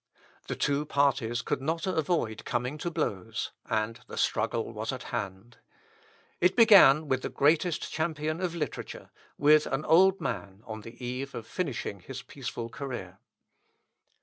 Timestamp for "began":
6.55-7.07